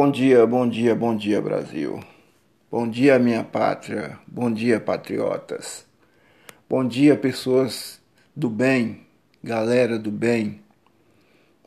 Bom 0.00 0.12
dia, 0.12 0.46
bom 0.46 0.68
dia, 0.68 0.94
bom 0.94 1.16
dia, 1.16 1.42
Brasil. 1.42 1.98
Bom 2.70 2.88
dia, 2.88 3.18
minha 3.18 3.42
pátria. 3.42 4.16
Bom 4.28 4.48
dia, 4.48 4.78
patriotas. 4.78 5.84
Bom 6.70 6.86
dia, 6.86 7.16
pessoas 7.16 8.00
do 8.34 8.48
bem, 8.48 9.00
galera 9.42 9.98
do 9.98 10.12
bem. 10.12 10.60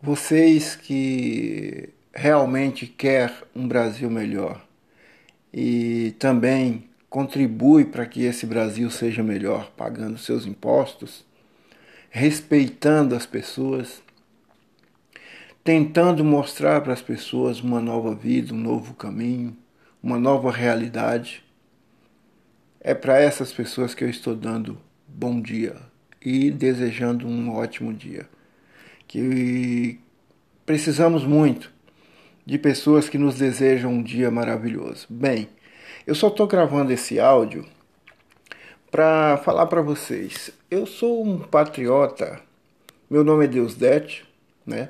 Vocês 0.02 0.78
que 0.78 1.90
realmente 2.16 2.88
quer 2.88 3.34
um 3.54 3.68
Brasil 3.68 4.10
melhor 4.10 4.66
e 5.54 6.16
também 6.18 6.86
contribui 7.10 7.84
para 7.84 8.06
que 8.06 8.24
esse 8.24 8.46
Brasil 8.46 8.90
seja 8.90 9.22
melhor, 9.22 9.70
pagando 9.76 10.18
seus 10.18 10.46
impostos, 10.46 11.26
respeitando 12.10 13.14
as 13.14 13.26
pessoas 13.26 14.02
tentando 15.64 16.24
mostrar 16.24 16.82
para 16.82 16.94
as 16.94 17.02
pessoas 17.02 17.62
uma 17.62 17.80
nova 17.80 18.16
vida, 18.16 18.54
um 18.54 18.58
novo 18.58 18.94
caminho, 18.94 19.56
uma 20.02 20.18
nova 20.18 20.52
realidade. 20.52 21.44
É 22.80 22.94
para 22.94 23.20
essas 23.20 23.54
pessoas 23.54 23.94
que 23.94 24.04
eu 24.04 24.10
estou 24.10 24.36
dando 24.36 24.78
bom 25.08 25.40
dia 25.40 25.76
e 26.20 26.50
desejando 26.50 27.28
um 27.28 27.54
ótimo 27.56 27.94
dia. 27.94 28.28
Que 29.08 30.00
precisamos 30.66 31.24
muito 31.24 31.72
de 32.46 32.58
pessoas 32.58 33.08
que 33.08 33.18
nos 33.18 33.36
desejam 33.36 33.92
um 33.92 34.02
dia 34.02 34.32
maravilhoso. 34.32 35.06
Bem, 35.10 35.48
eu 36.08 36.16
só 36.16 36.30
estou 36.30 36.48
gravando 36.48 36.92
esse 36.92 37.20
áudio 37.20 37.66
para 38.90 39.38
falar 39.38 39.68
para 39.68 39.82
vocês. 39.82 40.52
Eu 40.72 40.88
sou 40.88 41.24
um 41.24 41.38
patriota. 41.38 42.42
Meu 43.08 43.24
nome 43.24 43.46
é 43.46 43.48
Deusdete, 43.48 44.26
né? 44.66 44.90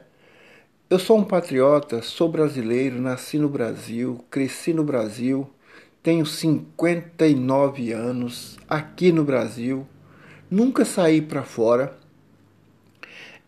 Eu 0.92 1.00
sou 1.00 1.18
um 1.18 1.24
patriota, 1.24 2.02
sou 2.02 2.28
brasileiro, 2.28 3.00
nasci 3.00 3.38
no 3.38 3.48
Brasil, 3.48 4.26
cresci 4.30 4.74
no 4.74 4.84
Brasil, 4.84 5.50
tenho 6.04 6.26
59 6.26 7.94
anos 7.94 8.58
aqui 8.68 9.10
no 9.10 9.24
Brasil, 9.24 9.88
nunca 10.50 10.84
saí 10.84 11.22
para 11.22 11.44
fora. 11.44 11.98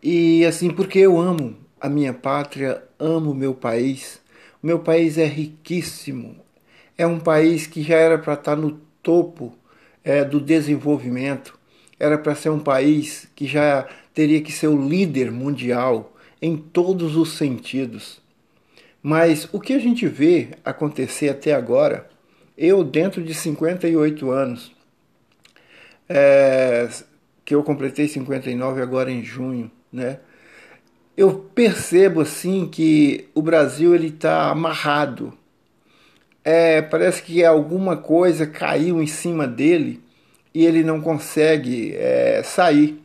E 0.02 0.42
assim, 0.46 0.70
porque 0.70 0.98
eu 0.98 1.20
amo 1.20 1.54
a 1.78 1.86
minha 1.86 2.14
pátria, 2.14 2.82
amo 2.98 3.34
meu 3.34 3.52
país. 3.52 4.22
O 4.62 4.66
meu 4.66 4.78
país 4.78 5.18
é 5.18 5.26
riquíssimo. 5.26 6.36
É 6.96 7.06
um 7.06 7.20
país 7.20 7.66
que 7.66 7.82
já 7.82 7.96
era 7.96 8.16
para 8.16 8.32
estar 8.32 8.56
tá 8.56 8.56
no 8.56 8.80
topo 9.02 9.52
é, 10.02 10.24
do 10.24 10.40
desenvolvimento. 10.40 11.58
Era 12.00 12.16
para 12.16 12.34
ser 12.34 12.48
um 12.48 12.60
país 12.60 13.28
que 13.34 13.46
já 13.46 13.86
teria 14.14 14.40
que 14.40 14.50
ser 14.50 14.68
o 14.68 14.88
líder 14.88 15.30
mundial 15.30 16.13
em 16.40 16.56
todos 16.56 17.16
os 17.16 17.32
sentidos. 17.32 18.20
Mas 19.02 19.48
o 19.52 19.60
que 19.60 19.74
a 19.74 19.78
gente 19.78 20.06
vê 20.08 20.48
acontecer 20.64 21.28
até 21.28 21.52
agora, 21.52 22.08
eu 22.56 22.82
dentro 22.82 23.22
de 23.22 23.34
58 23.34 24.30
anos, 24.30 24.72
é, 26.08 26.88
que 27.44 27.54
eu 27.54 27.62
completei 27.62 28.08
59 28.08 28.80
agora 28.80 29.10
em 29.10 29.22
junho, 29.22 29.70
né? 29.92 30.20
Eu 31.16 31.34
percebo 31.54 32.20
assim 32.22 32.66
que 32.66 33.28
o 33.34 33.42
Brasil 33.42 33.94
ele 33.94 34.08
está 34.08 34.50
amarrado. 34.50 35.32
É, 36.42 36.82
parece 36.82 37.22
que 37.22 37.44
alguma 37.44 37.96
coisa 37.96 38.46
caiu 38.46 39.00
em 39.00 39.06
cima 39.06 39.46
dele 39.46 40.02
e 40.52 40.66
ele 40.66 40.82
não 40.82 41.00
consegue 41.00 41.94
é, 41.94 42.42
sair. 42.42 43.03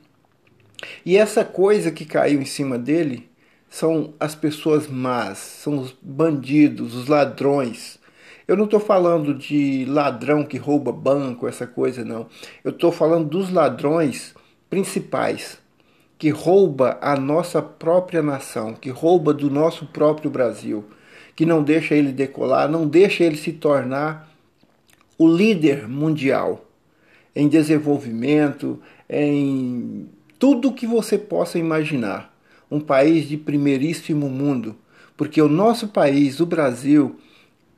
E 1.06 1.18
essa 1.18 1.44
coisa 1.44 1.92
que 1.92 2.06
caiu 2.06 2.42
em 2.42 2.46
cima 2.46 2.78
dele 2.78 3.30
são 3.70 4.14
as 4.20 4.34
pessoas 4.34 4.88
más, 4.88 5.38
são 5.38 5.78
os 5.78 5.96
bandidos, 6.02 6.96
os 6.96 7.08
ladrões. 7.08 8.00
Eu 8.48 8.58
não 8.58 8.66
estou 8.66 8.80
falando 8.80 9.34
de 9.34 9.86
ladrão 9.86 10.44
que 10.44 10.58
rouba 10.58 10.92
banco, 10.92 11.48
essa 11.48 11.68
coisa, 11.68 12.04
não. 12.04 12.28
Eu 12.64 12.72
estou 12.72 12.92
falando 12.92 13.30
dos 13.30 13.52
ladrões 13.52 14.34
principais, 14.70 15.60
que 16.18 16.30
rouba 16.30 16.98
a 17.02 17.16
nossa 17.16 17.62
própria 17.62 18.22
nação, 18.24 18.74
que 18.74 18.90
rouba 18.90 19.34
do 19.34 19.50
nosso 19.50 19.86
próprio 19.86 20.32
Brasil, 20.32 20.84
que 21.36 21.46
não 21.46 21.64
deixa 21.64 21.96
ele 21.96 22.12
decolar, 22.12 22.70
não 22.70 22.88
deixa 22.88 23.24
ele 23.24 23.38
se 23.38 23.54
tornar 23.54 24.30
o 25.18 25.28
líder 25.28 25.88
mundial 25.88 26.66
em 27.36 27.48
desenvolvimento, 27.48 28.82
em 29.08 30.10
tudo 30.40 30.74
que 30.74 30.88
você 30.88 31.18
possa 31.18 31.60
imaginar 31.60 32.34
um 32.72 32.80
país 32.80 33.28
de 33.28 33.36
primeiríssimo 33.36 34.30
mundo, 34.30 34.76
porque 35.18 35.42
o 35.42 35.50
nosso 35.50 35.90
país, 35.90 36.40
o 36.40 36.46
Brasil, 36.46 37.20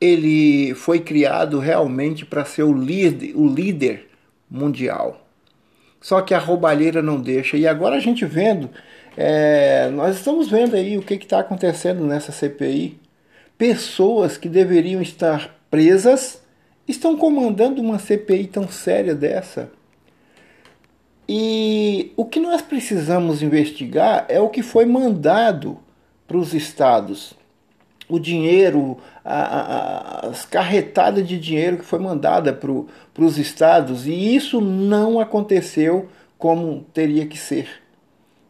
ele 0.00 0.74
foi 0.74 1.00
criado 1.00 1.58
realmente 1.58 2.24
para 2.24 2.44
ser 2.44 2.62
o 2.62 2.72
líder, 2.72 3.32
o 3.34 3.48
líder 3.48 4.08
mundial. 4.48 5.26
Só 6.00 6.20
que 6.20 6.34
a 6.34 6.38
roubalheira 6.38 7.02
não 7.02 7.20
deixa. 7.20 7.56
E 7.56 7.66
agora 7.66 7.96
a 7.96 8.00
gente 8.00 8.24
vendo, 8.24 8.70
é, 9.16 9.88
nós 9.90 10.16
estamos 10.16 10.48
vendo 10.48 10.74
aí 10.74 10.98
o 10.98 11.02
que 11.02 11.14
está 11.14 11.40
acontecendo 11.40 12.04
nessa 12.04 12.32
CPI. 12.32 12.98
Pessoas 13.56 14.36
que 14.36 14.48
deveriam 14.48 15.00
estar 15.00 15.56
presas 15.70 16.42
estão 16.86 17.16
comandando 17.16 17.80
uma 17.80 17.98
CPI 17.98 18.48
tão 18.48 18.68
séria 18.68 19.14
dessa. 19.14 19.70
E 21.28 22.12
o 22.16 22.24
que 22.24 22.40
nós 22.40 22.60
precisamos 22.60 23.42
investigar 23.42 24.26
é 24.28 24.40
o 24.40 24.48
que 24.48 24.62
foi 24.62 24.84
mandado 24.84 25.78
para 26.26 26.36
os 26.36 26.52
estados. 26.52 27.34
O 28.08 28.18
dinheiro, 28.18 28.98
a, 29.24 29.42
a, 29.42 30.28
as 30.28 30.44
carretadas 30.44 31.26
de 31.26 31.38
dinheiro 31.38 31.78
que 31.78 31.84
foi 31.84 31.98
mandada 31.98 32.52
para 32.52 33.24
os 33.24 33.38
estados, 33.38 34.06
e 34.06 34.34
isso 34.34 34.60
não 34.60 35.20
aconteceu 35.20 36.08
como 36.36 36.84
teria 36.92 37.26
que 37.26 37.38
ser. 37.38 37.82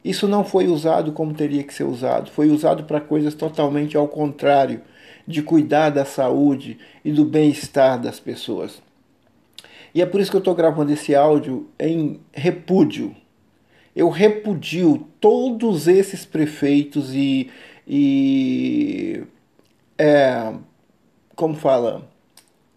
Isso 0.05 0.27
não 0.27 0.45
foi 0.45 0.67
usado 0.67 1.13
como 1.13 1.35
teria 1.35 1.63
que 1.63 1.73
ser 1.73 1.85
usado. 1.85 2.31
Foi 2.31 2.51
usado 2.51 2.85
para 2.85 3.01
coisas 3.01 3.35
totalmente 3.35 3.97
ao 3.97 4.09
contrário 4.09 4.81
de 5.27 5.43
cuidar 5.43 5.91
da 5.91 6.05
saúde 6.05 6.79
e 7.05 7.13
do 7.13 7.25
bem-estar 7.25 8.01
das 8.01 8.19
pessoas. 8.19 8.83
E 9.95 10.01
é 10.01 10.07
por 10.07 10.21
isso 10.21 10.31
que 10.31 10.37
eu 10.37 10.41
estou 10.41 10.55
gravando 10.55 10.93
esse 10.93 11.15
áudio 11.15 11.69
em 11.79 12.21
repúdio. 12.33 13.15
Eu 13.95 14.09
repudio 14.09 15.07
todos 15.21 15.87
esses 15.87 16.25
prefeitos 16.25 17.15
e, 17.15 17.51
e 17.87 19.23
é, 19.99 20.53
como 21.37 21.55
fala, 21.55 22.09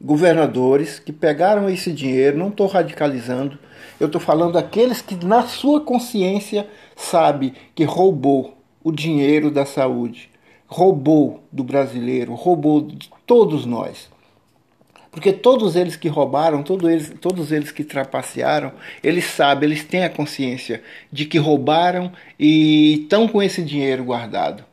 governadores 0.02 1.00
que 1.00 1.14
pegaram 1.14 1.70
esse 1.70 1.92
dinheiro, 1.92 2.38
não 2.38 2.50
estou 2.50 2.68
radicalizando, 2.68 3.58
eu 4.00 4.08
estou 4.08 4.20
falando 4.20 4.54
daqueles 4.54 5.02
que 5.02 5.26
na 5.26 5.44
sua 5.44 5.80
consciência 5.82 6.68
sabe 6.96 7.54
que 7.74 7.86
roubou 7.86 8.58
o 8.84 8.92
dinheiro 8.92 9.50
da 9.50 9.66
saúde, 9.66 10.30
roubou 10.68 11.44
do 11.52 11.64
brasileiro, 11.64 12.34
roubou 12.34 12.82
de 12.82 13.10
todos 13.26 13.66
nós. 13.66 14.10
Porque 15.16 15.32
todos 15.32 15.78
eles 15.78 15.96
que 15.96 16.10
roubaram, 16.10 16.62
todos 16.62 16.90
eles, 16.90 17.14
todos 17.22 17.50
eles 17.50 17.72
que 17.72 17.86
trapacearam, 17.86 18.74
eles 19.02 19.24
sabem, 19.24 19.70
eles 19.70 19.82
têm 19.82 20.04
a 20.04 20.10
consciência 20.10 20.84
de 21.10 21.24
que 21.24 21.38
roubaram 21.38 22.12
e 22.38 23.04
estão 23.04 23.26
com 23.26 23.42
esse 23.42 23.64
dinheiro 23.64 24.04
guardado. 24.04 24.66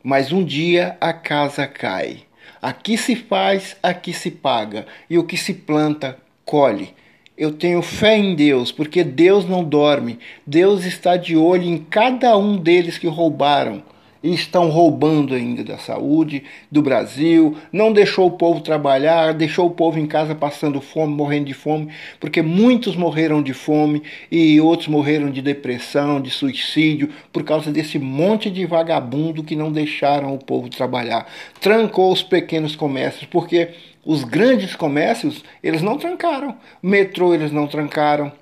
Mas 0.00 0.30
um 0.30 0.44
dia 0.44 0.96
a 1.00 1.12
casa 1.12 1.66
cai. 1.66 2.20
Aqui 2.62 2.96
se 2.96 3.16
faz, 3.16 3.76
aqui 3.82 4.12
se 4.12 4.30
paga. 4.30 4.86
E 5.10 5.18
o 5.18 5.24
que 5.24 5.36
se 5.36 5.52
planta, 5.54 6.16
colhe. 6.44 6.94
Eu 7.36 7.50
tenho 7.50 7.82
fé 7.82 8.16
em 8.16 8.36
Deus, 8.36 8.70
porque 8.70 9.02
Deus 9.02 9.44
não 9.44 9.64
dorme. 9.64 10.20
Deus 10.46 10.84
está 10.84 11.16
de 11.16 11.36
olho 11.36 11.64
em 11.64 11.78
cada 11.78 12.38
um 12.38 12.56
deles 12.56 12.96
que 12.96 13.08
roubaram 13.08 13.82
e 14.22 14.34
estão 14.34 14.68
roubando 14.68 15.34
ainda 15.34 15.64
da 15.64 15.78
saúde 15.78 16.44
do 16.70 16.82
Brasil, 16.82 17.56
não 17.72 17.92
deixou 17.92 18.26
o 18.26 18.32
povo 18.32 18.60
trabalhar, 18.60 19.32
deixou 19.32 19.66
o 19.66 19.70
povo 19.70 19.98
em 19.98 20.06
casa 20.06 20.34
passando 20.34 20.80
fome, 20.80 21.14
morrendo 21.14 21.46
de 21.46 21.54
fome, 21.54 21.88
porque 22.18 22.42
muitos 22.42 22.96
morreram 22.96 23.42
de 23.42 23.54
fome 23.54 24.02
e 24.30 24.60
outros 24.60 24.88
morreram 24.88 25.30
de 25.30 25.40
depressão, 25.40 26.20
de 26.20 26.30
suicídio, 26.30 27.10
por 27.32 27.44
causa 27.44 27.72
desse 27.72 27.98
monte 27.98 28.50
de 28.50 28.66
vagabundo 28.66 29.42
que 29.42 29.56
não 29.56 29.72
deixaram 29.72 30.34
o 30.34 30.38
povo 30.38 30.68
trabalhar. 30.68 31.26
Trancou 31.60 32.12
os 32.12 32.22
pequenos 32.22 32.76
comércios, 32.76 33.24
porque 33.24 33.70
os 34.04 34.24
grandes 34.24 34.74
comércios, 34.74 35.44
eles 35.62 35.82
não 35.82 35.96
trancaram. 35.96 36.56
Metrô 36.82 37.34
eles 37.34 37.52
não 37.52 37.66
trancaram, 37.66 38.32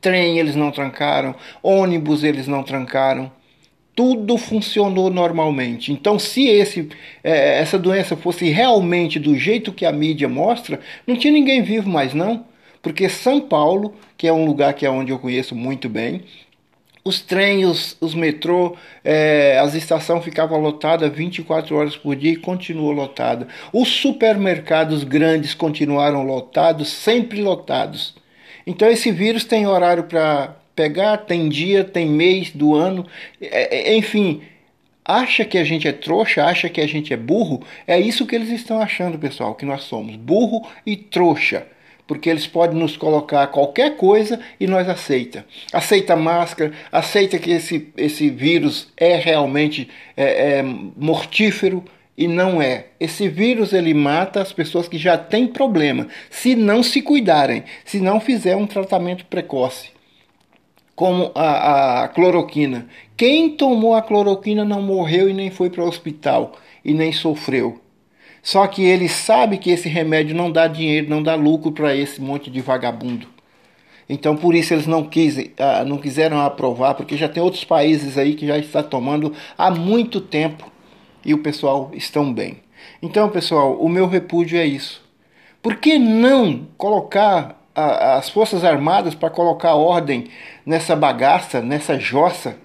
trem 0.00 0.38
eles 0.38 0.54
não 0.54 0.70
trancaram, 0.70 1.34
ônibus 1.62 2.22
eles 2.22 2.46
não 2.46 2.62
trancaram 2.62 3.30
tudo 3.98 4.38
funcionou 4.38 5.10
normalmente. 5.10 5.90
Então, 5.92 6.20
se 6.20 6.46
esse, 6.46 6.88
é, 7.24 7.58
essa 7.58 7.76
doença 7.76 8.16
fosse 8.16 8.48
realmente 8.48 9.18
do 9.18 9.36
jeito 9.36 9.72
que 9.72 9.84
a 9.84 9.90
mídia 9.90 10.28
mostra, 10.28 10.78
não 11.04 11.16
tinha 11.16 11.32
ninguém 11.32 11.62
vivo 11.64 11.90
mais 11.90 12.14
não, 12.14 12.46
porque 12.80 13.08
São 13.08 13.40
Paulo, 13.40 13.92
que 14.16 14.28
é 14.28 14.32
um 14.32 14.44
lugar 14.46 14.72
que 14.74 14.86
é 14.86 14.90
onde 14.90 15.10
eu 15.10 15.18
conheço 15.18 15.52
muito 15.56 15.88
bem, 15.88 16.22
Os 17.04 17.20
trens, 17.20 17.66
os, 17.66 17.96
os 18.00 18.14
metrô, 18.14 18.76
é, 19.04 19.58
as 19.58 19.74
estações 19.74 20.22
ficavam 20.22 20.60
lotadas 20.60 21.12
24 21.12 21.74
horas 21.74 21.96
por 21.96 22.14
dia 22.14 22.32
e 22.32 22.36
continuou 22.36 22.92
lotada. 22.92 23.48
Os 23.72 23.88
supermercados 23.88 25.02
grandes 25.04 25.54
continuaram 25.54 26.22
lotados, 26.22 26.88
sempre 26.88 27.40
lotados. 27.42 28.14
Então 28.66 28.88
esse 28.88 29.10
vírus 29.10 29.44
tem 29.44 29.66
horário 29.66 30.04
para 30.04 30.54
pegar, 30.78 31.16
tem 31.16 31.48
dia, 31.48 31.82
tem 31.82 32.06
mês 32.06 32.52
do 32.52 32.72
ano, 32.72 33.04
é, 33.40 33.90
é, 33.90 33.96
enfim. 33.96 34.42
Acha 35.04 35.44
que 35.44 35.58
a 35.58 35.64
gente 35.64 35.88
é 35.88 35.92
trouxa, 35.92 36.44
acha 36.44 36.68
que 36.68 36.80
a 36.80 36.86
gente 36.86 37.12
é 37.12 37.16
burro? 37.16 37.64
É 37.84 37.98
isso 37.98 38.26
que 38.26 38.36
eles 38.36 38.50
estão 38.50 38.80
achando, 38.80 39.18
pessoal, 39.18 39.54
que 39.54 39.64
nós 39.64 39.82
somos 39.82 40.14
burro 40.14 40.68
e 40.86 40.96
trouxa 40.96 41.66
porque 42.06 42.30
eles 42.30 42.46
podem 42.46 42.78
nos 42.78 42.96
colocar 42.96 43.46
qualquer 43.48 43.96
coisa 43.98 44.40
e 44.58 44.66
nós 44.66 44.88
aceita. 44.88 45.44
Aceita 45.70 46.16
máscara, 46.16 46.72
aceita 46.90 47.38
que 47.38 47.50
esse, 47.50 47.88
esse 47.98 48.30
vírus 48.30 48.88
é 48.96 49.14
realmente 49.16 49.90
é, 50.16 50.60
é 50.60 50.62
mortífero 50.62 51.84
e 52.16 52.26
não 52.26 52.62
é. 52.62 52.86
Esse 52.98 53.28
vírus 53.28 53.74
ele 53.74 53.92
mata 53.92 54.40
as 54.40 54.54
pessoas 54.54 54.88
que 54.88 54.96
já 54.96 55.18
têm 55.18 55.46
problema, 55.46 56.08
se 56.30 56.56
não 56.56 56.82
se 56.82 57.02
cuidarem, 57.02 57.62
se 57.84 58.00
não 58.00 58.18
fizer 58.20 58.56
um 58.56 58.66
tratamento 58.66 59.26
precoce. 59.26 59.97
Como 60.98 61.30
a, 61.32 62.02
a 62.02 62.08
cloroquina. 62.08 62.88
Quem 63.16 63.50
tomou 63.50 63.94
a 63.94 64.02
cloroquina 64.02 64.64
não 64.64 64.82
morreu 64.82 65.30
e 65.30 65.32
nem 65.32 65.48
foi 65.48 65.70
para 65.70 65.84
o 65.84 65.86
hospital 65.86 66.56
e 66.84 66.92
nem 66.92 67.12
sofreu. 67.12 67.80
Só 68.42 68.66
que 68.66 68.82
ele 68.82 69.08
sabe 69.08 69.58
que 69.58 69.70
esse 69.70 69.88
remédio 69.88 70.34
não 70.34 70.50
dá 70.50 70.66
dinheiro, 70.66 71.08
não 71.08 71.22
dá 71.22 71.36
lucro 71.36 71.70
para 71.70 71.94
esse 71.94 72.20
monte 72.20 72.50
de 72.50 72.60
vagabundo. 72.60 73.28
Então 74.08 74.36
por 74.36 74.56
isso 74.56 74.74
eles 74.74 74.88
não, 74.88 75.04
quis, 75.04 75.36
ah, 75.56 75.84
não 75.84 75.98
quiseram 75.98 76.40
aprovar, 76.40 76.94
porque 76.94 77.16
já 77.16 77.28
tem 77.28 77.40
outros 77.40 77.62
países 77.62 78.18
aí 78.18 78.34
que 78.34 78.48
já 78.48 78.58
está 78.58 78.82
tomando 78.82 79.32
há 79.56 79.70
muito 79.70 80.20
tempo 80.20 80.68
e 81.24 81.32
o 81.32 81.38
pessoal 81.38 81.92
estão 81.94 82.34
bem. 82.34 82.56
Então, 83.00 83.28
pessoal, 83.28 83.74
o 83.80 83.88
meu 83.88 84.08
repúdio 84.08 84.58
é 84.58 84.66
isso. 84.66 85.00
Por 85.62 85.76
que 85.76 85.96
não 85.96 86.66
colocar 86.76 87.57
as 87.78 88.28
Forças 88.28 88.64
Armadas 88.64 89.14
para 89.14 89.30
colocar 89.30 89.74
ordem 89.74 90.28
nessa 90.66 90.96
bagaça, 90.96 91.60
nessa 91.60 91.98
jossa? 91.98 92.56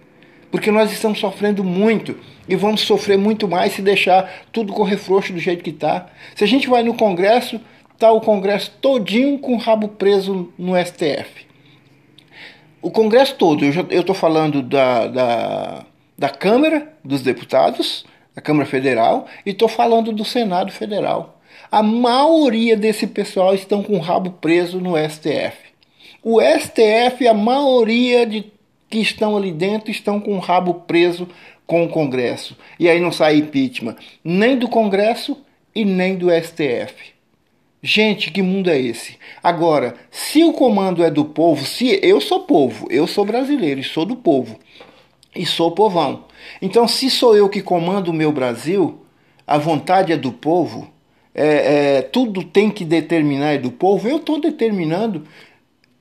Porque 0.52 0.72
nós 0.72 0.92
estamos 0.92 1.20
sofrendo 1.20 1.64
muito 1.64 2.18
e 2.48 2.56
vamos 2.56 2.82
sofrer 2.82 3.18
muito 3.18 3.48
mais 3.48 3.74
se 3.74 3.82
deixar 3.82 4.30
tudo 4.52 4.74
correr 4.74 4.98
frouxo 4.98 5.34
do 5.34 5.40
jeito 5.40 5.64
que 5.64 5.70
está. 5.70 6.08
Se 6.36 6.44
a 6.44 6.48
gente 6.48 6.68
vai 6.68 6.84
no 6.84 6.94
Congresso, 6.94 7.60
tá 7.98 8.12
o 8.12 8.22
Congresso 8.22 8.72
todinho 8.82 9.40
com 9.40 9.54
o 9.54 9.58
rabo 9.58 9.88
preso 9.88 10.52
no 10.58 10.74
STF. 10.76 11.48
O 12.82 12.92
Congresso 12.92 13.36
todo, 13.36 13.64
eu 13.64 14.02
estou 14.02 14.14
falando 14.14 14.62
da, 14.62 15.08
da, 15.08 15.86
da 16.18 16.30
Câmara 16.30 16.94
dos 17.04 17.22
Deputados, 17.22 18.06
da 18.36 18.42
Câmara 18.42 18.66
Federal, 18.66 19.26
e 19.46 19.52
estou 19.52 19.70
falando 19.70 20.12
do 20.12 20.26
Senado 20.26 20.72
Federal. 20.72 21.33
A 21.72 21.82
maioria 21.82 22.78
desse 22.78 23.08
pessoal 23.08 23.54
estão 23.54 23.82
com 23.84 23.96
o 23.96 24.02
rabo 24.02 24.32
preso 24.32 24.80
no 24.80 24.94
STF. 24.98 25.58
O 26.22 26.40
STF, 26.42 27.28
a 27.28 27.34
maioria 27.34 28.26
de 28.26 28.52
que 28.90 29.00
estão 29.00 29.36
ali 29.36 29.52
dentro 29.52 29.90
estão 29.90 30.20
com 30.20 30.36
o 30.36 30.40
rabo 30.40 30.76
preso 30.76 31.28
com 31.66 31.84
o 31.84 31.90
Congresso. 31.90 32.56
E 32.80 32.88
aí 32.88 33.00
não 33.00 33.12
sai 33.12 33.38
impeachment 33.38 33.96
nem 34.24 34.58
do 34.58 34.68
Congresso 34.68 35.38
e 35.74 35.84
nem 35.84 36.16
do 36.16 36.28
STF. 36.30 37.14
Gente, 37.82 38.32
que 38.32 38.42
mundo 38.42 38.70
é 38.70 38.80
esse? 38.80 39.18
Agora, 39.42 39.96
se 40.10 40.44
o 40.44 40.54
comando 40.54 41.04
é 41.04 41.10
do 41.10 41.26
povo, 41.26 41.66
se 41.66 42.00
eu 42.02 42.22
sou 42.22 42.42
povo, 42.42 42.88
eu 42.90 43.06
sou 43.06 43.26
brasileiro 43.26 43.82
e 43.82 43.84
sou 43.84 44.06
do 44.06 44.16
povo 44.16 44.58
e 45.36 45.46
sou 45.46 45.72
povão. 45.72 46.26
Então, 46.62 46.88
se 46.88 47.10
sou 47.10 47.36
eu 47.36 47.50
que 47.50 47.62
comando 47.62 48.10
o 48.10 48.14
meu 48.14 48.32
Brasil, 48.32 49.04
a 49.46 49.58
vontade 49.58 50.14
é 50.14 50.18
do 50.18 50.32
povo, 50.32 50.93
é, 51.34 51.98
é, 51.98 52.02
tudo 52.02 52.44
tem 52.44 52.70
que 52.70 52.86
determinar 52.86 53.60
do 53.60 53.72
povo. 53.72 54.08
Eu 54.08 54.18
estou 54.18 54.40
determinando 54.40 55.24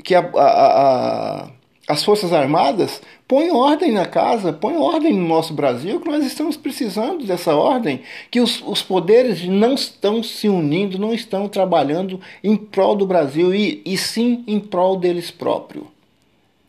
que 0.03 0.15
a, 0.15 0.21
a, 0.21 1.47
a 1.47 1.51
as 1.89 2.05
Forças 2.05 2.33
Armadas 2.33 3.03
põem 3.27 3.51
ordem 3.51 3.93
na 3.93 4.07
casa, 4.07 4.53
põem 4.53 4.77
ordem 4.77 5.13
no 5.13 5.27
nosso 5.27 5.53
Brasil, 5.53 6.01
que 6.01 6.09
nós 6.09 6.25
estamos 6.25 6.57
precisando 6.57 7.27
dessa 7.27 7.57
ordem, 7.57 8.03
que 8.31 8.41
os, 8.41 8.63
os 8.65 8.83
poderes 8.83 9.45
não 9.47 9.75
estão 9.75 10.23
se 10.23 10.49
unindo, 10.49 10.99
não 10.99 11.13
estão 11.13 11.49
trabalhando 11.49 12.21
em 12.43 12.57
prol 12.57 12.95
do 12.95 13.07
Brasil, 13.07 13.55
e, 13.55 13.83
e 13.85 13.99
sim 13.99 14.45
em 14.47 14.61
prol 14.61 14.97
deles 14.97 15.31
próprios. 15.31 15.85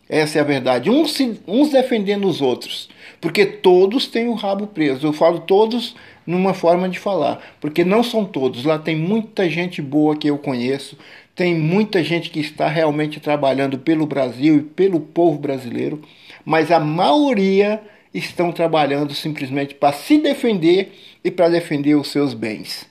Essa 0.10 0.38
é 0.38 0.42
a 0.42 0.46
verdade. 0.46 0.90
Uns, 0.90 1.18
uns 1.48 1.70
defendendo 1.70 2.28
os 2.28 2.42
outros, 2.42 2.90
porque 3.22 3.46
todos 3.46 4.08
têm 4.08 4.28
o 4.28 4.34
rabo 4.34 4.68
preso. 4.68 5.08
Eu 5.08 5.14
falo 5.14 5.40
todos 5.40 5.96
numa 6.26 6.54
forma 6.54 6.88
de 6.90 7.00
falar, 7.00 7.42
porque 7.60 7.84
não 7.84 8.04
são 8.04 8.26
todos. 8.26 8.66
Lá 8.66 8.78
tem 8.78 8.96
muita 8.96 9.50
gente 9.50 9.82
boa 9.82 10.16
que 10.16 10.30
eu 10.30 10.38
conheço, 10.38 10.98
tem 11.36 11.56
muita 11.56 12.04
gente 12.04 12.30
que 12.30 12.40
está 12.40 12.68
realmente 12.68 13.20
trabalhando 13.20 13.80
pelo 13.80 14.06
Brasil 14.06 14.58
e 14.58 14.62
pelo 14.62 15.00
povo 15.00 15.40
brasileiro, 15.40 16.02
mas 16.46 16.72
a 16.72 16.80
maioria 16.80 17.82
estão 18.14 18.52
trabalhando 18.52 19.14
simplesmente 19.14 19.74
para 19.74 19.94
se 19.94 20.20
defender 20.20 20.94
e 21.24 21.32
para 21.32 21.50
defender 21.50 21.96
os 21.96 22.10
seus 22.10 22.34
bens. 22.34 22.88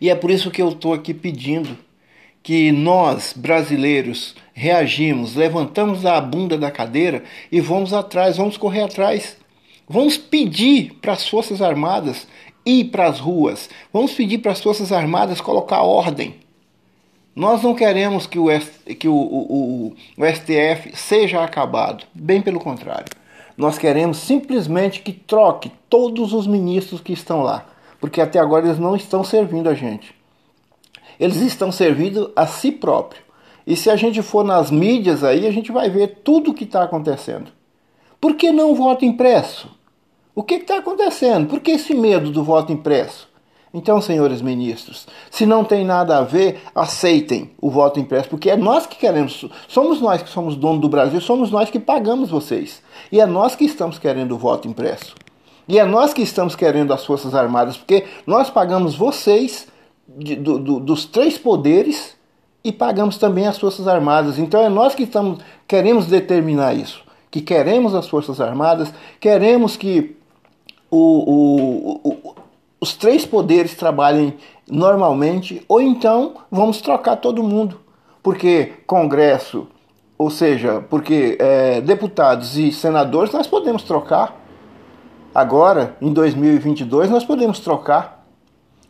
E 0.00 0.10
é 0.10 0.14
por 0.14 0.30
isso 0.30 0.50
que 0.50 0.62
eu 0.62 0.68
estou 0.68 0.92
aqui 0.92 1.12
pedindo 1.12 1.76
que 2.46 2.70
nós, 2.70 3.34
brasileiros, 3.36 4.36
reagimos, 4.54 5.34
levantamos 5.34 6.06
a 6.06 6.20
bunda 6.20 6.56
da 6.56 6.70
cadeira 6.70 7.24
e 7.50 7.60
vamos 7.60 7.92
atrás, 7.92 8.36
vamos 8.36 8.56
correr 8.56 8.82
atrás. 8.82 9.36
Vamos 9.88 10.16
pedir 10.16 10.96
para 11.02 11.14
as 11.14 11.28
Forças 11.28 11.60
Armadas 11.60 12.28
ir 12.64 12.84
para 12.84 13.08
as 13.08 13.18
ruas. 13.18 13.68
Vamos 13.92 14.12
pedir 14.12 14.38
para 14.38 14.52
as 14.52 14.60
Forças 14.60 14.92
Armadas 14.92 15.40
colocar 15.40 15.82
ordem. 15.82 16.36
Nós 17.34 17.64
não 17.64 17.74
queremos 17.74 18.28
que 18.28 18.38
o, 18.38 18.46
que 18.96 19.08
o, 19.08 19.12
o, 19.12 19.96
o 20.16 20.24
STF 20.24 20.96
seja 20.96 21.42
acabado, 21.42 22.04
bem 22.14 22.40
pelo 22.40 22.60
contrário. 22.60 23.10
Nós 23.56 23.76
queremos 23.76 24.18
simplesmente 24.18 25.00
que 25.00 25.12
troque 25.12 25.72
todos 25.90 26.32
os 26.32 26.46
ministros 26.46 27.00
que 27.00 27.12
estão 27.12 27.42
lá, 27.42 27.66
porque 28.00 28.20
até 28.20 28.38
agora 28.38 28.66
eles 28.66 28.78
não 28.78 28.94
estão 28.94 29.24
servindo 29.24 29.68
a 29.68 29.74
gente. 29.74 30.15
Eles 31.18 31.36
estão 31.36 31.72
servindo 31.72 32.32
a 32.36 32.46
si 32.46 32.70
próprio. 32.72 33.22
E 33.66 33.74
se 33.76 33.90
a 33.90 33.96
gente 33.96 34.22
for 34.22 34.44
nas 34.44 34.70
mídias 34.70 35.24
aí, 35.24 35.46
a 35.46 35.50
gente 35.50 35.72
vai 35.72 35.90
ver 35.90 36.20
tudo 36.22 36.50
o 36.50 36.54
que 36.54 36.64
está 36.64 36.82
acontecendo. 36.82 37.50
Por 38.20 38.34
que 38.34 38.52
não 38.52 38.74
voto 38.74 39.04
impresso? 39.04 39.68
O 40.34 40.42
que 40.42 40.54
está 40.54 40.78
acontecendo? 40.78 41.48
Por 41.48 41.60
que 41.60 41.72
esse 41.72 41.94
medo 41.94 42.30
do 42.30 42.44
voto 42.44 42.72
impresso? 42.72 43.28
Então, 43.74 44.00
senhores 44.00 44.40
ministros, 44.40 45.06
se 45.30 45.44
não 45.44 45.62
tem 45.62 45.84
nada 45.84 46.16
a 46.16 46.22
ver, 46.22 46.62
aceitem 46.74 47.50
o 47.60 47.68
voto 47.68 48.00
impresso, 48.00 48.28
porque 48.30 48.48
é 48.48 48.56
nós 48.56 48.86
que 48.86 48.96
queremos, 48.96 49.44
somos 49.68 50.00
nós 50.00 50.22
que 50.22 50.30
somos 50.30 50.56
dono 50.56 50.80
do 50.80 50.88
Brasil, 50.88 51.20
somos 51.20 51.50
nós 51.50 51.68
que 51.68 51.78
pagamos 51.78 52.30
vocês. 52.30 52.82
E 53.12 53.20
é 53.20 53.26
nós 53.26 53.54
que 53.54 53.64
estamos 53.64 53.98
querendo 53.98 54.32
o 54.32 54.38
voto 54.38 54.66
impresso. 54.66 55.14
E 55.68 55.78
é 55.78 55.84
nós 55.84 56.14
que 56.14 56.22
estamos 56.22 56.54
querendo 56.54 56.92
as 56.92 57.04
Forças 57.04 57.34
Armadas, 57.34 57.76
porque 57.76 58.06
nós 58.26 58.48
pagamos 58.48 58.94
vocês 58.94 59.66
de, 60.08 60.36
do, 60.36 60.58
do, 60.58 60.80
dos 60.80 61.04
três 61.04 61.38
poderes 61.38 62.16
e 62.62 62.72
pagamos 62.72 63.16
também 63.16 63.46
as 63.46 63.58
Forças 63.58 63.86
Armadas. 63.86 64.38
Então 64.38 64.60
é 64.60 64.68
nós 64.68 64.94
que 64.94 65.04
estamos, 65.04 65.38
queremos 65.66 66.06
determinar 66.06 66.74
isso. 66.74 67.04
Que 67.30 67.40
queremos 67.40 67.94
as 67.94 68.08
Forças 68.08 68.40
Armadas, 68.40 68.92
queremos 69.20 69.76
que 69.76 70.16
o, 70.90 72.00
o, 72.00 72.00
o 72.04 72.34
os 72.80 72.94
três 72.94 73.24
poderes 73.24 73.74
trabalhem 73.74 74.36
normalmente, 74.68 75.64
ou 75.68 75.80
então 75.80 76.34
vamos 76.50 76.80
trocar 76.80 77.16
todo 77.16 77.42
mundo, 77.42 77.80
porque 78.22 78.74
Congresso, 78.86 79.66
ou 80.18 80.30
seja, 80.30 80.84
porque 80.88 81.36
é, 81.40 81.80
deputados 81.80 82.56
e 82.56 82.70
senadores 82.70 83.32
nós 83.32 83.46
podemos 83.46 83.82
trocar. 83.82 84.40
Agora, 85.34 85.96
em 86.00 86.12
2022, 86.12 87.10
nós 87.10 87.24
podemos 87.24 87.60
trocar. 87.60 88.15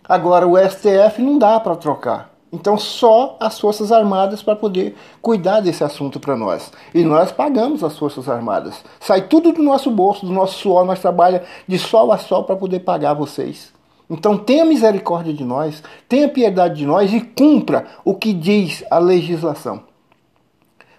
Agora, 0.09 0.47
o 0.47 0.57
STF 0.57 1.21
não 1.21 1.39
dá 1.39 1.59
para 1.59 1.77
trocar. 1.77 2.31
Então, 2.53 2.79
só 2.79 3.37
as 3.41 3.59
Forças 3.59 3.91
Armadas 3.91 4.43
para 4.43 4.55
poder 4.55 4.97
cuidar 5.21 5.61
desse 5.61 5.83
assunto 5.83 6.21
para 6.21 6.37
nós. 6.37 6.73
E 6.95 7.03
nós 7.03 7.33
pagamos 7.33 7.83
as 7.83 7.99
Forças 7.99 8.29
Armadas. 8.29 8.85
Sai 9.01 9.23
tudo 9.23 9.53
do 9.53 9.63
nosso 9.63 9.91
bolso, 9.91 10.25
do 10.25 10.33
nosso 10.33 10.59
suor, 10.61 10.85
nós 10.85 11.01
trabalhamos 11.01 11.47
de 11.67 11.79
sol 11.79 12.13
a 12.13 12.19
sol 12.19 12.45
para 12.45 12.57
poder 12.57 12.81
pagar 12.81 13.15
vocês. 13.15 13.75
Então 14.09 14.39
tenha 14.39 14.65
misericórdia 14.65 15.35
de 15.35 15.45
nós, 15.45 15.83
tenha 16.09 16.29
piedade 16.29 16.77
de 16.77 16.87
nós 16.87 17.13
e 17.13 17.21
cumpra 17.21 17.87
o 18.05 18.15
que 18.15 18.33
diz 18.33 18.85
a 18.91 18.99
legislação. 18.99 19.83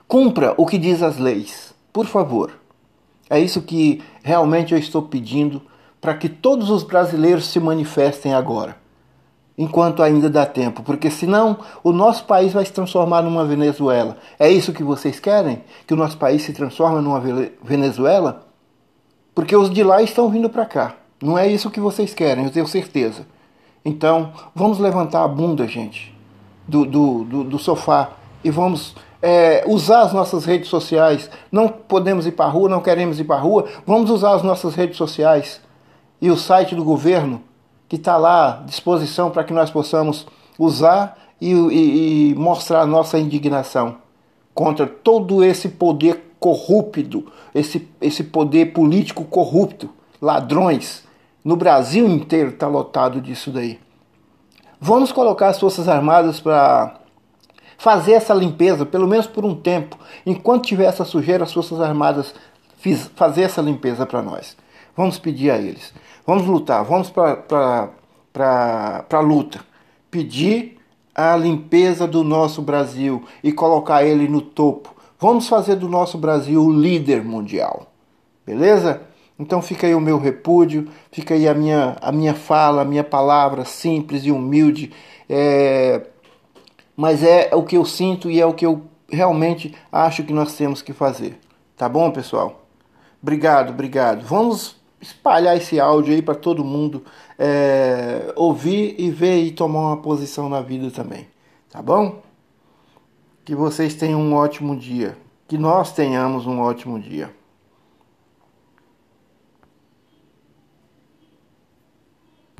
Cumpra 0.08 0.54
o 0.58 0.66
que 0.66 0.78
diz 0.78 1.02
as 1.02 1.18
leis, 1.18 1.74
por 1.94 2.06
favor. 2.06 2.52
É 3.30 3.40
isso 3.40 3.62
que 3.62 4.04
realmente 4.24 4.74
eu 4.74 4.80
estou 4.80 5.02
pedindo 5.02 5.62
para 6.00 6.14
que 6.14 6.30
todos 6.30 6.70
os 6.70 6.84
brasileiros 6.84 7.48
se 7.48 7.60
manifestem 7.60 8.34
agora. 8.34 8.87
Enquanto 9.58 10.04
ainda 10.04 10.30
dá 10.30 10.46
tempo, 10.46 10.84
porque 10.84 11.10
senão 11.10 11.58
o 11.84 11.92
nosso 11.92 12.26
país 12.26 12.54
vai 12.54 12.64
se 12.64 12.72
transformar 12.72 13.24
numa 13.24 13.44
Venezuela. 13.44 14.18
É 14.38 14.50
isso 14.50 14.72
que 14.72 14.84
vocês 14.84 15.20
querem? 15.20 15.64
Que 15.88 15.94
o 15.96 15.98
nosso 15.98 16.18
país 16.18 16.44
se 16.44 16.54
transforme 16.54 17.02
numa 17.02 17.20
Venezuela? 17.64 18.46
Porque 19.34 19.56
os 19.56 19.70
de 19.70 19.84
lá 19.84 20.02
estão 20.02 20.30
vindo 20.30 20.50
para 20.50 20.66
cá. 20.66 20.96
Não 21.22 21.38
é 21.38 21.48
isso 21.48 21.72
que 21.72 21.80
vocês 21.80 22.14
querem, 22.14 22.46
eu 22.46 22.52
tenho 22.52 22.68
certeza. 22.68 23.26
Então, 23.84 24.32
vamos 24.54 24.78
levantar 24.78 25.24
a 25.24 25.28
bunda, 25.28 25.68
gente, 25.68 26.16
do, 26.68 26.86
do, 26.86 27.24
do, 27.24 27.44
do 27.44 27.58
sofá 27.58 28.12
e 28.44 28.52
vamos 28.52 28.96
é, 29.22 29.64
usar 29.66 30.02
as 30.02 30.14
nossas 30.14 30.46
redes 30.46 30.70
sociais. 30.70 31.30
Não 31.52 31.68
podemos 31.68 32.28
ir 32.28 32.34
para 32.34 32.46
a 32.46 32.50
rua, 32.50 32.70
não 32.70 32.82
queremos 32.82 33.20
ir 33.20 33.24
para 33.24 33.38
a 33.38 33.40
rua. 33.40 33.66
Vamos 33.86 34.12
usar 34.12 34.36
as 34.36 34.44
nossas 34.44 34.76
redes 34.76 34.98
sociais 34.98 35.62
e 36.22 36.30
o 36.30 36.38
site 36.38 36.76
do 36.76 36.84
governo 36.84 37.42
que 37.88 37.96
está 37.96 38.17
lá 38.17 38.60
à 38.60 38.63
disposição 38.63 39.29
para 39.29 39.44
que 39.44 39.53
nós 39.53 39.70
possamos 39.70 40.27
usar 40.58 41.17
e, 41.39 41.51
e, 41.51 42.32
e 42.32 42.36
mostrar 42.36 42.86
nossa 42.86 43.17
indignação 43.17 43.98
contra 44.53 44.88
todo 44.88 45.44
esse 45.44 45.70
poder 45.70 46.34
corrupto, 46.39 47.32
esse, 47.53 47.88
esse 48.01 48.24
poder 48.24 48.74
político 48.74 49.24
corrupto, 49.24 49.89
ladrões. 50.22 51.03
No 51.44 51.56
Brasil 51.56 52.08
inteiro 52.08 52.50
está 52.50 52.67
lotado 52.67 53.22
disso 53.22 53.51
daí. 53.51 53.79
Vamos 54.79 55.12
colocar 55.12 55.50
as 55.50 55.60
Forças 55.60 55.88
Armadas 55.88 56.39
para 56.39 57.00
fazer 57.77 58.13
essa 58.13 58.34
limpeza, 58.34 58.86
pelo 58.86 59.08
menos 59.08 59.27
por 59.27 59.46
um 59.46 59.56
tempo. 59.56 59.98
Enquanto 60.25 60.67
tiver 60.67 60.86
essa 60.86 61.06
sujeira, 61.06 61.44
as 61.44 61.53
Forças 61.53 61.79
Armadas 61.79 62.34
fiz, 62.77 63.10
fazer 63.15 63.44
essa 63.44 63.62
limpeza 63.62 64.06
para 64.06 64.22
nós. 64.22 64.58
Vamos 64.96 65.20
pedir 65.20 65.51
a 65.51 65.58
eles. 65.58 65.94
Vamos 66.27 66.46
lutar, 66.46 66.84
vamos 66.84 67.10
para 67.10 67.89
a 69.10 69.19
luta. 69.22 69.62
Pedir 70.12 70.77
a 71.15 71.38
limpeza 71.38 72.05
do 72.05 72.22
nosso 72.22 72.62
Brasil 72.62 73.24
e 73.41 73.53
colocar 73.53 74.03
ele 74.03 74.27
no 74.27 74.41
topo. 74.41 74.93
Vamos 75.17 75.48
fazer 75.48 75.75
do 75.75 75.88
nosso 75.88 76.17
Brasil 76.17 76.62
o 76.62 76.69
líder 76.69 77.24
mundial. 77.24 77.88
Beleza? 78.46 79.03
Então 79.39 79.62
fica 79.62 79.88
aí 79.88 79.96
o 79.96 80.01
meu 80.01 80.19
repúdio, 80.19 80.89
fica 81.13 81.34
aí 81.34 81.48
a 81.48 81.53
minha, 81.53 81.96
a 82.01 82.12
minha 82.12 82.34
fala, 82.34 82.81
a 82.81 82.86
minha 82.86 83.05
palavra 83.05 83.63
simples 83.63 84.25
e 84.25 84.31
humilde. 84.31 84.91
É... 85.29 86.07
Mas 86.93 87.24
é 87.24 87.51
o 87.53 87.63
que 87.63 87.77
eu 87.77 87.86
sinto 87.86 88.29
e 88.29 88.41
é 88.41 88.46
o 88.46 88.53
que 88.53 88.65
eu 88.65 88.81
realmente 89.10 89.74
acho 89.89 90.24
que 90.25 90.34
nós 90.34 90.57
temos 90.57 90.81
que 90.81 90.91
fazer. 90.91 91.39
Tá 91.77 91.88
bom, 91.88 92.12
pessoal? 92.12 92.65
Obrigado, 93.22 93.69
obrigado. 93.69 94.25
Vamos 94.25 94.76
espalhar 95.01 95.56
esse 95.56 95.80
áudio 95.80 96.13
aí 96.13 96.22
para 96.22 96.36
todo 96.36 96.63
mundo 96.63 97.04
é, 97.38 98.34
ouvir 98.36 98.96
e 98.98 99.10
ver 99.12 99.44
e 99.44 99.51
tomar 99.51 99.80
uma 99.80 99.98
posição 99.98 100.50
na 100.50 100.62
vida 100.62 100.89
também, 100.92 101.27
tá 101.70 101.82
bom? 101.82 102.22
Que 103.46 103.56
vocês 103.56 103.96
tenham 103.96 104.20
um 104.20 104.34
ótimo 104.34 104.75
dia, 104.75 105.18
que 105.48 105.58
nós 105.58 105.94
tenhamos 105.94 106.46
um 106.46 106.60
ótimo 106.60 107.00
dia. 107.00 107.32